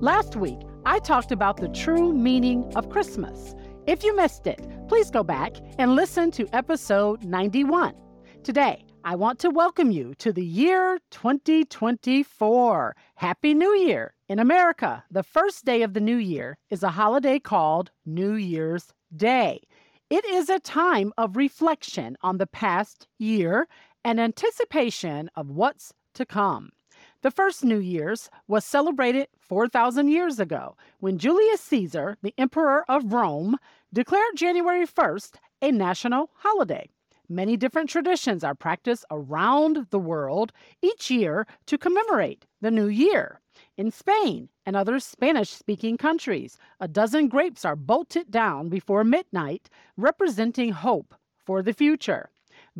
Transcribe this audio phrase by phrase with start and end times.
[0.00, 3.56] Last week, I talked about the true meaning of Christmas.
[3.88, 7.96] If you missed it, please go back and listen to episode 91.
[8.44, 12.96] Today, I want to welcome you to the year 2024.
[13.16, 14.14] Happy New Year!
[14.28, 18.92] In America, the first day of the new year is a holiday called New Year's
[19.16, 19.60] Day.
[20.10, 23.66] It is a time of reflection on the past year
[24.04, 26.70] and anticipation of what's to come.
[27.20, 33.12] The first New Year's was celebrated 4,000 years ago when Julius Caesar, the Emperor of
[33.12, 33.56] Rome,
[33.92, 36.88] declared January 1st a national holiday.
[37.28, 43.40] Many different traditions are practiced around the world each year to commemorate the new year.
[43.76, 49.68] In Spain and other Spanish speaking countries, a dozen grapes are bolted down before midnight,
[49.96, 52.30] representing hope for the future.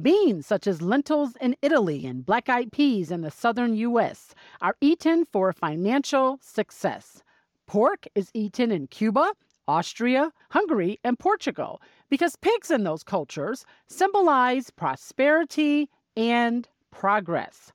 [0.01, 4.35] Beans such as lentils in Italy and black eyed peas in the southern U.S.
[4.61, 7.23] are eaten for financial success.
[7.67, 9.33] Pork is eaten in Cuba,
[9.67, 17.73] Austria, Hungary, and Portugal because pigs in those cultures symbolize prosperity and progress.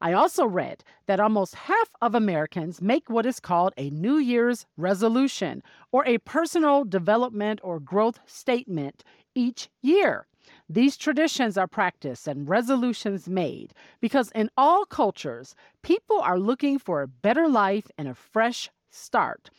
[0.00, 4.64] I also read that almost half of Americans make what is called a New Year's
[4.76, 9.04] resolution or a personal development or growth statement
[9.34, 10.26] each year.
[10.68, 17.02] These traditions are practiced and resolutions made because in all cultures, people are looking for
[17.02, 19.50] a better life and a fresh start.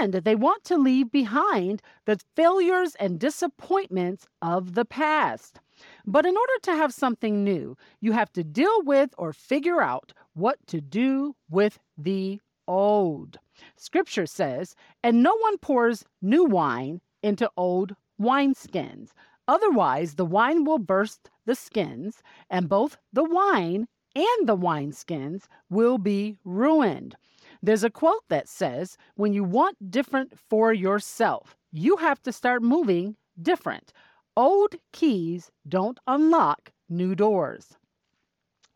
[0.00, 5.60] And they want to leave behind the failures and disappointments of the past.
[6.06, 10.14] But in order to have something new, you have to deal with or figure out
[10.32, 13.38] what to do with the old.
[13.76, 19.10] Scripture says, and no one pours new wine into old wineskins.
[19.48, 25.98] Otherwise, the wine will burst the skins, and both the wine and the wineskins will
[25.98, 27.16] be ruined.
[27.62, 32.62] There's a quote that says, When you want different for yourself, you have to start
[32.62, 33.92] moving different.
[34.36, 37.76] Old keys don't unlock new doors.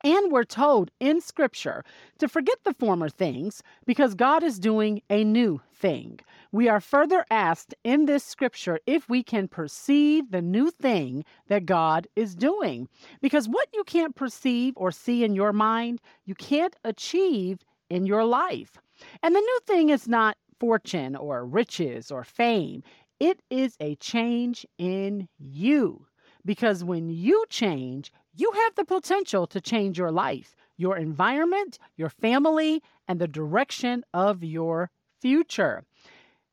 [0.02, 1.84] And we're told in Scripture
[2.18, 6.20] to forget the former things because God is doing a new thing.
[6.52, 11.64] We are further asked in this Scripture if we can perceive the new thing that
[11.64, 12.88] God is doing.
[13.20, 18.24] Because what you can't perceive or see in your mind, you can't achieve in your
[18.24, 18.78] life.
[19.22, 22.82] And the new thing is not fortune or riches or fame,
[23.20, 26.06] it is a change in you.
[26.44, 32.08] Because when you change, you have the potential to change your life, your environment, your
[32.08, 34.90] family, and the direction of your
[35.20, 35.84] future.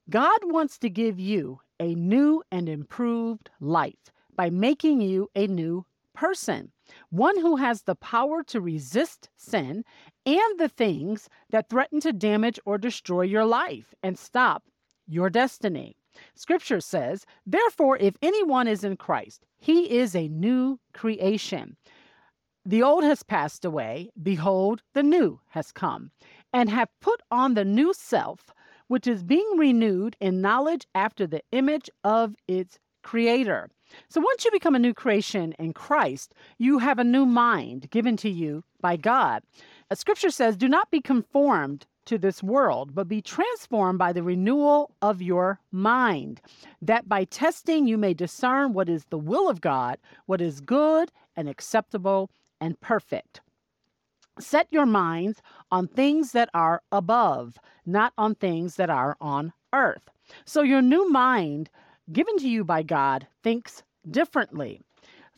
[0.09, 5.85] God wants to give you a new and improved life by making you a new
[6.13, 6.71] person,
[7.09, 9.83] one who has the power to resist sin
[10.25, 14.63] and the things that threaten to damage or destroy your life and stop
[15.07, 15.97] your destiny.
[16.35, 21.75] Scripture says, Therefore, if anyone is in Christ, he is a new creation.
[22.65, 26.11] The old has passed away, behold, the new has come,
[26.53, 28.53] and have put on the new self,
[28.87, 33.69] which is being renewed in knowledge after the image of its creator.
[34.09, 38.17] So once you become a new creation in Christ, you have a new mind given
[38.17, 39.43] to you by God.
[39.89, 44.23] Uh, scripture says, Do not be conformed to this world, but be transformed by the
[44.23, 46.41] renewal of your mind,
[46.81, 51.11] that by testing you may discern what is the will of God, what is good
[51.35, 53.41] and acceptable and perfect.
[54.39, 60.09] Set your minds on things that are above, not on things that are on earth.
[60.45, 61.69] So your new mind,
[62.11, 64.81] given to you by God, thinks differently.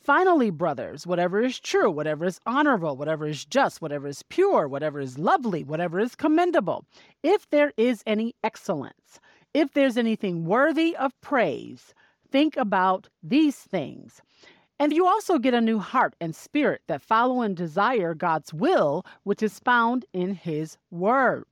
[0.01, 4.99] Finally, brothers, whatever is true, whatever is honorable, whatever is just, whatever is pure, whatever
[4.99, 6.85] is lovely, whatever is commendable,
[7.21, 9.19] if there is any excellence,
[9.53, 11.93] if there's anything worthy of praise,
[12.31, 14.21] think about these things.
[14.81, 19.05] And you also get a new heart and spirit that follow and desire God's will,
[19.23, 21.43] which is found in His Word.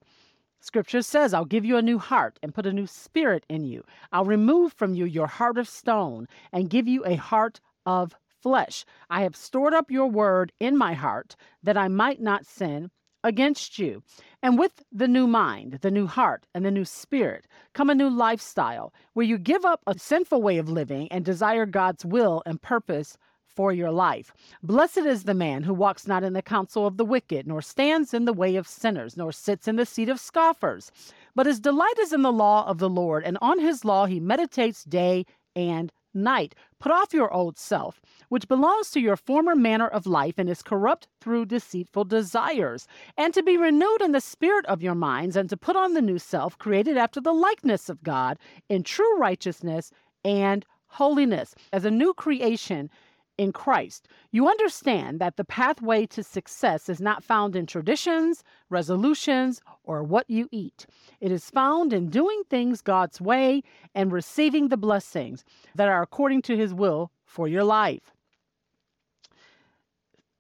[0.62, 3.84] Scripture says, I'll give you a new heart and put a new spirit in you.
[4.14, 8.86] I'll remove from you your heart of stone and give you a heart of flesh.
[9.10, 12.92] I have stored up your word in my heart that I might not sin
[13.28, 14.02] against you.
[14.42, 18.10] And with the new mind, the new heart, and the new spirit come a new
[18.10, 22.62] lifestyle where you give up a sinful way of living and desire God's will and
[22.62, 24.32] purpose for your life.
[24.62, 28.14] Blessed is the man who walks not in the counsel of the wicked, nor stands
[28.14, 30.92] in the way of sinners, nor sits in the seat of scoffers.
[31.36, 34.20] But his delight is in the law of the Lord, and on his law he
[34.20, 35.26] meditates day
[35.56, 36.56] and night.
[36.80, 40.62] Put off your old self, which belongs to your former manner of life and is
[40.62, 45.50] corrupt through deceitful desires, and to be renewed in the spirit of your minds, and
[45.50, 48.38] to put on the new self, created after the likeness of God,
[48.68, 49.92] in true righteousness
[50.26, 51.56] and holiness.
[51.72, 52.90] As a new creation,
[53.38, 59.62] in Christ, you understand that the pathway to success is not found in traditions, resolutions,
[59.84, 60.86] or what you eat.
[61.22, 63.64] It is found in doing things God's way
[63.94, 65.46] and receiving the blessings
[65.76, 68.14] that are according to His will for your life.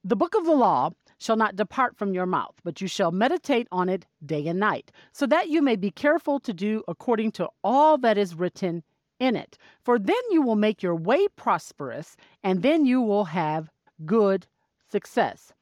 [0.04, 3.68] The book of the law shall not depart from your mouth, but you shall meditate
[3.72, 7.50] on it day and night, so that you may be careful to do according to
[7.64, 8.84] all that is written
[9.20, 9.58] in it.
[9.84, 13.70] For then you will make your way prosperous, and then you will have
[14.06, 14.48] good
[14.90, 15.54] success.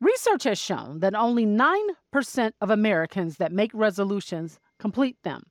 [0.00, 5.44] Research has shown that only 9% of Americans that make resolutions complete them.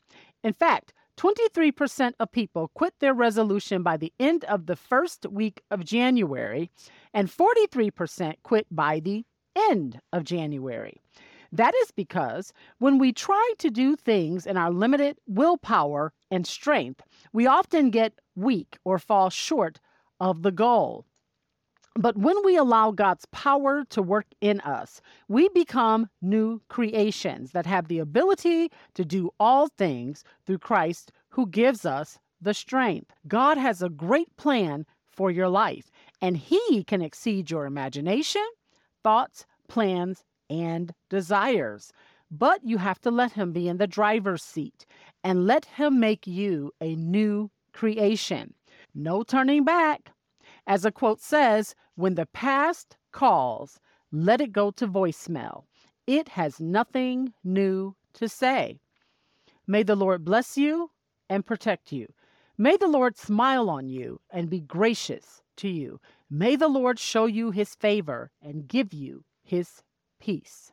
[0.44, 5.62] In fact, 23% of people quit their resolution by the end of the first week
[5.72, 6.70] of January,
[7.14, 9.26] and 43% quit by the
[9.56, 11.02] end of January.
[11.52, 17.02] That is because when we try to do things in our limited willpower and strength,
[17.34, 19.80] we often get weak or fall short
[20.20, 21.06] of the goal.
[21.98, 27.66] But when we allow God's power to work in us, we become new creations that
[27.66, 33.14] have the ability to do all things through Christ who gives us the strength.
[33.30, 35.90] God has a great plan for your life,
[36.22, 38.46] and He can exceed your imagination,
[39.02, 41.92] thoughts, plans, and desires.
[42.32, 44.86] But you have to let Him be in the driver's seat
[45.24, 48.54] and let Him make you a new creation.
[48.94, 50.12] No turning back.
[50.68, 53.80] As a quote says, when the past calls,
[54.12, 55.64] let it go to voicemail.
[56.08, 58.80] It has nothing new to say.
[59.68, 60.92] May the Lord bless you
[61.30, 62.08] and protect you.
[62.58, 66.00] May the Lord smile on you and be gracious to you.
[66.30, 69.82] May the Lord show you his favor and give you his
[70.20, 70.72] peace.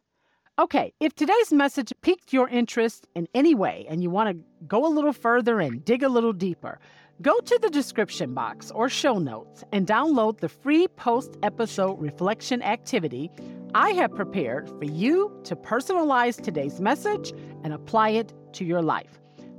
[0.58, 4.86] Okay, if today's message piqued your interest in any way and you want to go
[4.86, 6.78] a little further and dig a little deeper,
[7.22, 12.62] go to the description box or show notes and download the free post episode reflection
[12.62, 13.30] activity
[13.74, 17.32] I have prepared for you to personalize today's message
[17.64, 19.18] and apply it to your life.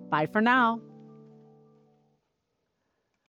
[0.09, 0.79] Bye for now.